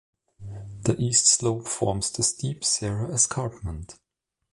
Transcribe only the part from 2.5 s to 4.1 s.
Sierra Escarpment.